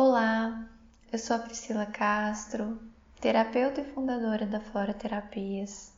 Olá, 0.00 0.64
eu 1.10 1.18
sou 1.18 1.34
a 1.34 1.40
Priscila 1.40 1.84
Castro, 1.84 2.78
terapeuta 3.20 3.80
e 3.80 3.84
fundadora 3.84 4.46
da 4.46 4.60
Flora 4.60 4.94
Terapias. 4.94 5.92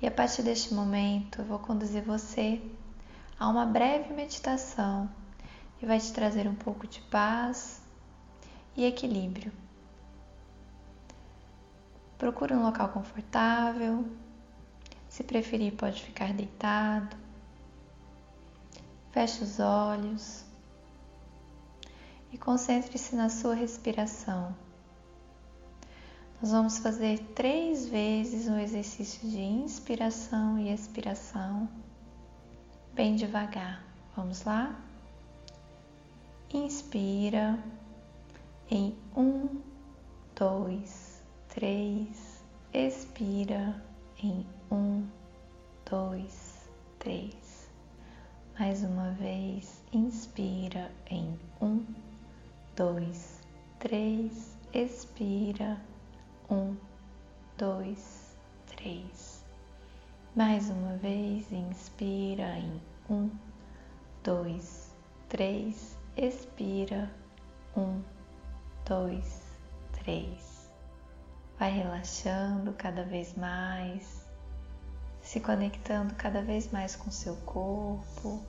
E 0.00 0.06
a 0.06 0.12
partir 0.12 0.44
deste 0.44 0.72
momento 0.72 1.40
eu 1.40 1.44
vou 1.44 1.58
conduzir 1.58 2.04
você 2.04 2.62
a 3.36 3.48
uma 3.48 3.66
breve 3.66 4.14
meditação 4.14 5.10
que 5.80 5.86
vai 5.86 5.98
te 5.98 6.12
trazer 6.12 6.46
um 6.46 6.54
pouco 6.54 6.86
de 6.86 7.00
paz 7.00 7.82
e 8.76 8.84
equilíbrio. 8.84 9.52
Procure 12.16 12.54
um 12.54 12.62
local 12.62 12.90
confortável, 12.90 14.06
se 15.08 15.24
preferir, 15.24 15.72
pode 15.74 16.00
ficar 16.00 16.32
deitado. 16.32 17.16
Feche 19.10 19.42
os 19.42 19.58
olhos 19.58 20.47
e 22.32 22.38
concentre-se 22.38 23.14
na 23.16 23.28
sua 23.28 23.54
respiração. 23.54 24.54
Nós 26.40 26.52
vamos 26.52 26.78
fazer 26.78 27.18
três 27.34 27.88
vezes 27.88 28.46
o 28.46 28.52
um 28.52 28.58
exercício 28.60 29.28
de 29.28 29.40
inspiração 29.40 30.56
e 30.58 30.72
expiração, 30.72 31.68
bem 32.94 33.16
devagar. 33.16 33.84
Vamos 34.14 34.44
lá? 34.44 34.78
Inspira 36.52 37.58
em 38.70 38.96
um, 39.16 39.60
dois, 40.36 41.22
três. 41.48 42.42
Expira 42.72 43.82
em 44.22 44.46
um, 44.70 45.04
dois, 45.90 46.68
três. 46.98 47.68
Mais 48.58 48.84
uma 48.84 49.10
vez, 49.12 49.82
inspira 49.92 50.90
em 51.10 51.38
um, 51.60 51.84
dois, 52.78 53.40
três, 53.80 54.56
expira, 54.72 55.76
um, 56.48 56.76
dois, 57.56 58.36
três. 58.68 59.44
Mais 60.36 60.70
uma 60.70 60.96
vez, 60.98 61.50
inspira 61.50 62.56
em 62.56 62.80
um, 63.10 63.30
dois, 64.22 64.94
três, 65.28 65.98
expira, 66.16 67.10
um, 67.76 68.00
dois, 68.86 69.42
três. 69.90 70.70
Vai 71.58 71.72
relaxando 71.72 72.72
cada 72.74 73.02
vez 73.02 73.34
mais, 73.34 74.24
se 75.20 75.40
conectando 75.40 76.14
cada 76.14 76.42
vez 76.42 76.70
mais 76.70 76.94
com 76.94 77.10
seu 77.10 77.34
corpo. 77.38 78.40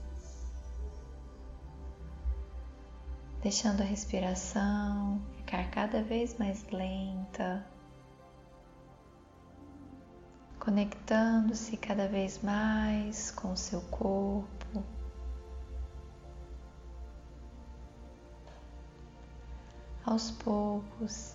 Deixando 3.42 3.80
a 3.80 3.84
respiração 3.84 5.20
ficar 5.36 5.70
cada 5.70 6.02
vez 6.02 6.36
mais 6.38 6.68
lenta, 6.70 7.66
conectando-se 10.58 11.76
cada 11.78 12.06
vez 12.06 12.42
mais 12.42 13.30
com 13.30 13.52
o 13.52 13.56
seu 13.56 13.80
corpo. 13.82 14.84
Aos 20.04 20.30
poucos, 20.32 21.34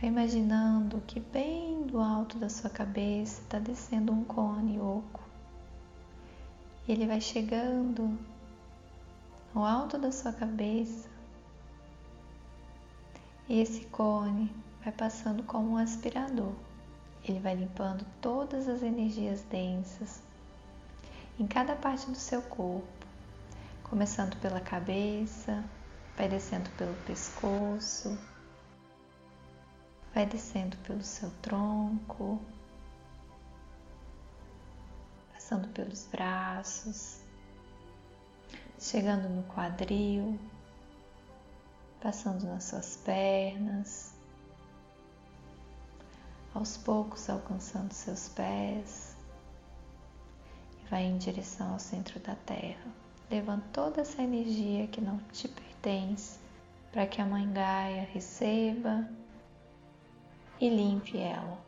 vai 0.00 0.10
imaginando 0.10 1.00
que 1.02 1.20
bem 1.20 1.82
do 1.82 2.00
alto 2.00 2.38
da 2.38 2.48
sua 2.48 2.70
cabeça 2.70 3.40
está 3.42 3.58
descendo 3.58 4.12
um 4.12 4.24
cone 4.24 4.80
oco. 4.80 5.20
Ele 6.88 7.06
vai 7.06 7.20
chegando 7.20 8.18
no 9.54 9.64
alto 9.64 9.98
da 9.98 10.12
sua 10.12 10.32
cabeça. 10.32 11.08
E 13.48 13.60
esse 13.60 13.86
cone 13.86 14.54
vai 14.82 14.92
passando 14.92 15.42
como 15.42 15.72
um 15.72 15.76
aspirador. 15.76 16.54
Ele 17.24 17.40
vai 17.40 17.54
limpando 17.54 18.06
todas 18.20 18.68
as 18.68 18.82
energias 18.82 19.42
densas 19.42 20.22
em 21.38 21.46
cada 21.46 21.74
parte 21.74 22.10
do 22.10 22.16
seu 22.16 22.42
corpo, 22.42 23.06
começando 23.82 24.36
pela 24.40 24.60
cabeça, 24.60 25.64
vai 26.14 26.28
descendo 26.28 26.68
pelo 26.76 26.94
pescoço, 27.04 28.18
vai 30.14 30.26
descendo 30.26 30.76
pelo 30.78 31.02
seu 31.02 31.30
tronco, 31.40 32.38
passando 35.32 35.66
pelos 35.68 36.06
braços, 36.08 37.22
chegando 38.80 39.28
no 39.28 39.42
quadril, 39.42 40.40
passando 42.00 42.46
nas 42.46 42.64
suas 42.64 42.96
pernas, 42.96 44.14
aos 46.54 46.78
poucos 46.78 47.28
alcançando 47.28 47.92
seus 47.92 48.30
pés 48.30 49.14
e 50.82 50.88
vai 50.88 51.02
em 51.04 51.18
direção 51.18 51.74
ao 51.74 51.78
centro 51.78 52.18
da 52.20 52.34
Terra, 52.34 52.90
levando 53.30 53.62
toda 53.70 54.00
essa 54.00 54.22
energia 54.22 54.86
que 54.86 55.00
não 55.00 55.18
te 55.30 55.46
pertence 55.46 56.38
para 56.90 57.06
que 57.06 57.20
a 57.20 57.26
Mãe 57.26 57.52
Gaia 57.52 58.08
receba 58.10 59.06
e 60.58 60.70
limpe 60.70 61.18
ela. 61.18 61.58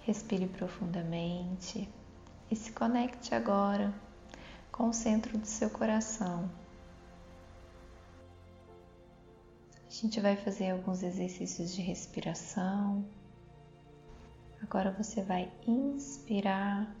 Respire 0.00 0.48
profundamente 0.48 1.88
e 2.50 2.56
se 2.56 2.72
conecte 2.72 3.34
agora 3.34 3.92
com 4.78 4.90
o 4.90 4.92
centro 4.92 5.36
do 5.36 5.44
seu 5.44 5.68
coração. 5.68 6.48
A 9.84 9.90
gente 9.90 10.20
vai 10.20 10.36
fazer 10.36 10.70
alguns 10.70 11.02
exercícios 11.02 11.74
de 11.74 11.82
respiração. 11.82 13.04
Agora 14.62 14.92
você 14.92 15.20
vai 15.20 15.50
inspirar, 15.66 16.94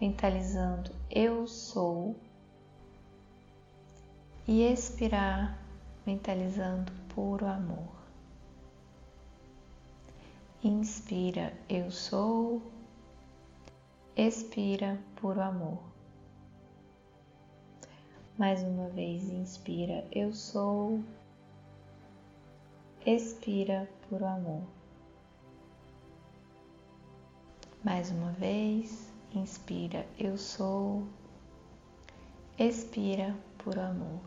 mentalizando 0.00 0.90
eu 1.08 1.46
sou, 1.46 2.16
e 4.48 4.62
expirar, 4.62 5.56
mentalizando 6.04 6.92
puro 7.14 7.46
amor. 7.46 7.94
Inspira, 10.62 11.52
eu 11.68 11.88
sou, 11.92 12.60
expira, 14.16 15.00
puro 15.20 15.40
amor. 15.40 15.95
Mais 18.38 18.62
uma 18.62 18.88
vez, 18.90 19.30
inspira, 19.30 20.06
eu 20.12 20.30
sou. 20.30 21.02
Expira 23.06 23.88
por 24.10 24.22
amor. 24.22 24.62
Mais 27.82 28.10
uma 28.10 28.32
vez, 28.32 29.10
inspira, 29.34 30.06
eu 30.18 30.36
sou. 30.36 31.06
Expira 32.58 33.34
por 33.56 33.78
amor. 33.78 34.20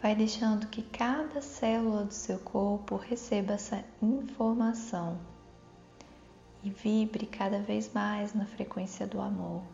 Vai 0.00 0.14
deixando 0.14 0.68
que 0.68 0.82
cada 0.82 1.42
célula 1.42 2.04
do 2.04 2.14
seu 2.14 2.38
corpo 2.38 2.94
receba 2.94 3.54
essa 3.54 3.84
informação 4.00 5.18
e 6.62 6.70
vibre 6.70 7.26
cada 7.26 7.58
vez 7.58 7.92
mais 7.92 8.32
na 8.34 8.46
frequência 8.46 9.04
do 9.04 9.20
amor. 9.20 9.64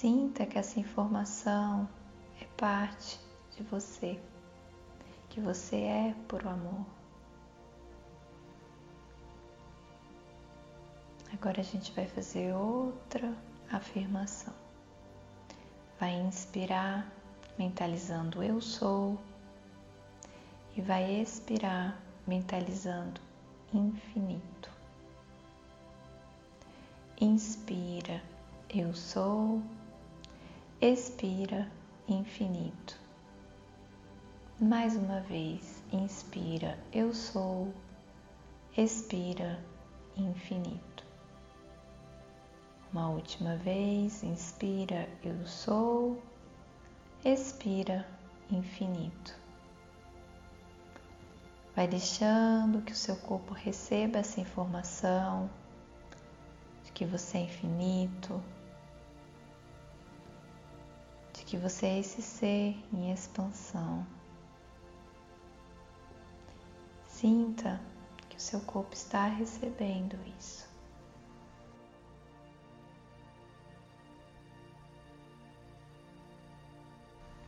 Sinta 0.00 0.46
que 0.46 0.56
essa 0.56 0.80
informação 0.80 1.86
é 2.40 2.46
parte 2.56 3.20
de 3.54 3.62
você, 3.64 4.18
que 5.28 5.38
você 5.38 5.76
é 5.76 6.14
por 6.26 6.40
amor. 6.46 6.86
Agora 11.30 11.60
a 11.60 11.62
gente 11.62 11.92
vai 11.92 12.06
fazer 12.06 12.54
outra 12.54 13.36
afirmação. 13.70 14.54
Vai 15.98 16.12
inspirar 16.12 17.06
mentalizando 17.58 18.42
eu 18.42 18.58
sou 18.58 19.18
e 20.74 20.80
vai 20.80 21.12
expirar 21.20 22.00
mentalizando 22.26 23.20
infinito. 23.70 24.70
Inspira, 27.20 28.22
eu 28.70 28.94
sou 28.94 29.62
expira 30.82 31.70
infinito. 32.08 32.98
Mais 34.58 34.96
uma 34.96 35.20
vez, 35.20 35.84
inspira 35.92 36.78
eu 36.90 37.12
sou, 37.12 37.70
expira 38.74 39.62
infinito. 40.16 41.04
Uma 42.90 43.10
última 43.10 43.56
vez, 43.56 44.24
inspira 44.24 45.06
eu 45.22 45.46
sou, 45.46 46.18
expira 47.22 48.06
infinito. 48.50 49.38
Vai 51.76 51.86
deixando 51.86 52.80
que 52.80 52.92
o 52.92 52.96
seu 52.96 53.16
corpo 53.16 53.52
receba 53.52 54.18
essa 54.20 54.40
informação 54.40 55.50
de 56.84 56.92
que 56.92 57.04
você 57.04 57.36
é 57.36 57.42
infinito, 57.42 58.42
que 61.50 61.56
você 61.56 61.86
é 61.86 61.98
esse 61.98 62.22
ser 62.22 62.76
em 62.92 63.12
expansão. 63.12 64.06
Sinta 67.08 67.80
que 68.28 68.36
o 68.36 68.40
seu 68.40 68.60
corpo 68.60 68.94
está 68.94 69.26
recebendo 69.26 70.16
isso. 70.38 70.70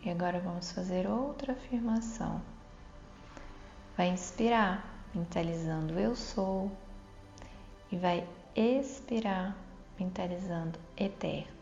E 0.04 0.10
agora 0.10 0.40
vamos 0.40 0.72
fazer 0.72 1.06
outra 1.06 1.52
afirmação. 1.52 2.42
Vai 3.96 4.08
inspirar, 4.08 4.84
mentalizando 5.14 5.96
eu 5.96 6.16
sou, 6.16 6.72
e 7.92 7.96
vai 7.96 8.28
expirar, 8.56 9.56
mentalizando 9.96 10.76
eterno. 10.96 11.61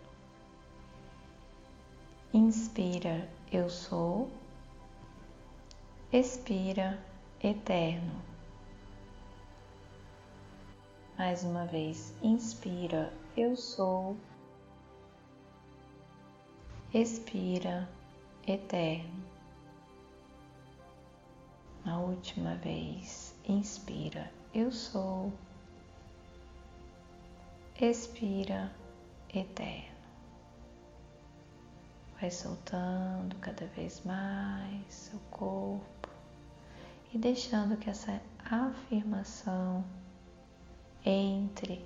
Inspira, 2.33 3.29
eu 3.51 3.69
sou. 3.69 4.31
Expira, 6.13 6.97
eterno. 7.43 8.23
Mais 11.19 11.43
uma 11.43 11.67
vez, 11.67 12.15
inspira, 12.23 13.13
eu 13.37 13.57
sou. 13.57 14.17
Expira, 16.95 17.89
eterno. 18.47 19.25
A 21.85 21.99
última 21.99 22.55
vez, 22.55 23.35
inspira, 23.45 24.33
eu 24.55 24.71
sou. 24.71 25.33
Expira, 27.81 28.71
eterno. 29.35 29.90
Vai 32.21 32.31
soltando 32.31 33.35
cada 33.37 33.65
vez 33.69 34.03
mais 34.05 34.93
seu 34.93 35.19
corpo 35.31 36.09
e 37.15 37.17
deixando 37.17 37.79
que 37.79 37.89
essa 37.89 38.21
afirmação 38.39 39.83
entre 41.03 41.83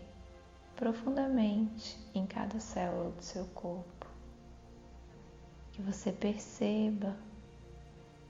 profundamente 0.75 1.96
em 2.12 2.26
cada 2.26 2.58
célula 2.58 3.12
do 3.12 3.22
seu 3.22 3.44
corpo. 3.46 4.08
Que 5.70 5.81
você 5.82 6.10
perceba 6.10 7.16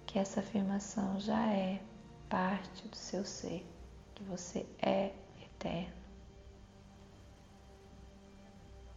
que 0.04 0.18
essa 0.18 0.40
afirmação 0.40 1.18
já 1.18 1.50
é 1.52 1.82
parte 2.28 2.86
do 2.86 2.96
seu 2.96 3.24
ser, 3.24 3.66
que 4.14 4.22
você 4.24 4.66
é 4.78 5.14
eterno. 5.42 6.04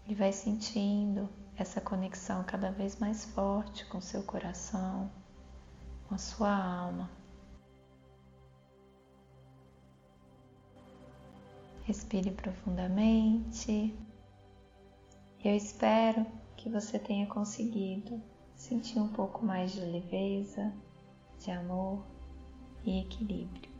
E 0.06 0.14
vai 0.14 0.34
sentindo 0.34 1.30
essa 1.58 1.82
conexão 1.82 2.44
cada 2.44 2.72
vez 2.72 3.00
mais 3.00 3.26
forte 3.26 3.86
com 3.88 4.00
seu 4.00 4.22
coração, 4.24 5.10
com 6.08 6.14
a 6.14 6.18
sua 6.18 6.56
alma. 6.56 7.10
Respire 11.84 12.32
profundamente. 12.32 13.98
Eu 15.44 15.56
espero 15.56 16.26
que 16.56 16.70
você 16.70 17.00
tenha 17.00 17.26
conseguido 17.26 18.22
sentir 18.56 19.00
um 19.00 19.08
pouco 19.08 19.44
mais 19.44 19.72
de 19.72 19.80
leveza, 19.80 20.72
de 21.40 21.50
amor 21.50 22.06
e 22.84 23.02
equilíbrio. 23.02 23.72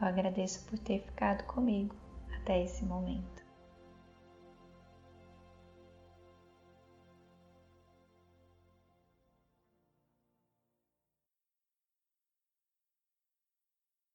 Eu 0.00 0.06
agradeço 0.06 0.64
por 0.66 0.78
ter 0.78 1.00
ficado 1.00 1.44
comigo 1.44 1.94
até 2.36 2.62
esse 2.62 2.84
momento. 2.84 3.47